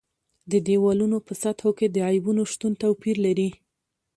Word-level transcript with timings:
د 0.51 0.53
دېوالونو 0.67 1.17
په 1.27 1.33
سطحو 1.41 1.71
کې 1.77 1.87
د 1.89 1.97
عیبونو 2.09 2.43
شتون 2.51 2.73
توپیر 2.83 3.15
لري. 3.25 3.49